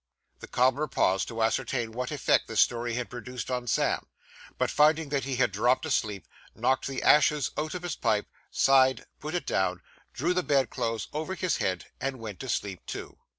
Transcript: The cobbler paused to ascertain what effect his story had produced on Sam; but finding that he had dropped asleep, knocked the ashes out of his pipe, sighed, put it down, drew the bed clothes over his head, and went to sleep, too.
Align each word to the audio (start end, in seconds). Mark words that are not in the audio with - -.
The 0.39 0.47
cobbler 0.47 0.87
paused 0.87 1.27
to 1.27 1.43
ascertain 1.43 1.91
what 1.91 2.09
effect 2.09 2.49
his 2.49 2.59
story 2.59 2.95
had 2.95 3.07
produced 3.07 3.51
on 3.51 3.67
Sam; 3.67 4.07
but 4.57 4.71
finding 4.71 5.09
that 5.09 5.25
he 5.25 5.35
had 5.35 5.51
dropped 5.51 5.85
asleep, 5.85 6.25
knocked 6.55 6.87
the 6.87 7.03
ashes 7.03 7.51
out 7.55 7.75
of 7.75 7.83
his 7.83 7.95
pipe, 7.97 8.25
sighed, 8.49 9.05
put 9.19 9.35
it 9.35 9.45
down, 9.45 9.79
drew 10.11 10.33
the 10.33 10.41
bed 10.41 10.71
clothes 10.71 11.07
over 11.13 11.35
his 11.35 11.57
head, 11.57 11.85
and 11.99 12.17
went 12.17 12.39
to 12.39 12.49
sleep, 12.49 12.83
too. 12.87 13.19